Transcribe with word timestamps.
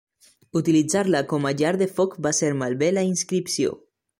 Utilitzar-la 0.61 1.21
com 1.35 1.45
a 1.49 1.53
llar 1.59 1.75
de 1.81 1.89
foc 1.99 2.15
va 2.29 2.35
fer 2.41 2.51
malbé 2.63 2.91
la 2.97 3.07
inscripció. 3.11 3.79